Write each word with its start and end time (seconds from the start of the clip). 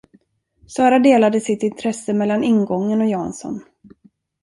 Sara 0.67 0.99
delade 0.99 1.41
sitt 1.41 1.63
intresse 1.63 2.13
mellan 2.13 2.43
ingången 2.43 3.01
och 3.01 3.07
Jansson. 3.09 3.63